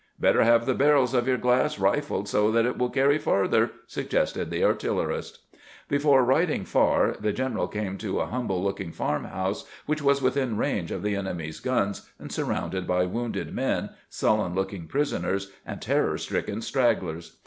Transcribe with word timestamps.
"Better 0.19 0.43
have 0.43 0.65
the 0.65 0.73
barrels 0.73 1.13
of 1.13 1.27
your 1.27 1.37
glass 1.37 1.77
rifled 1.77 2.27
so 2.27 2.49
that 2.51 2.65
it 2.65 2.75
will 2.79 2.89
carry 2.89 3.19
farther," 3.19 3.69
suggested 3.85 4.49
the 4.49 4.63
artillerist. 4.63 5.41
Before 5.89 6.23
riding 6.25 6.65
far 6.65 7.15
the 7.19 7.31
general 7.31 7.67
came 7.67 7.99
to 7.99 8.19
a 8.19 8.25
humble 8.25 8.63
look 8.63 8.81
ing 8.81 8.93
farm 8.93 9.25
house, 9.25 9.63
which 9.85 10.01
was 10.01 10.19
within 10.19 10.57
range 10.57 10.89
of 10.89 11.03
the 11.03 11.15
enemy's 11.15 11.59
guns, 11.59 12.09
and 12.17 12.31
surrounded 12.31 12.87
by 12.87 13.05
wounded 13.05 13.53
men, 13.53 13.91
sullen 14.09 14.55
looking 14.55 14.87
prisoners, 14.87 15.51
and 15.67 15.83
terror 15.83 16.17
stricken 16.17 16.63
stragglers. 16.63 17.37